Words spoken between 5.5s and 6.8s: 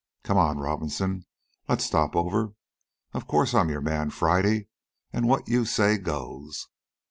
say goes."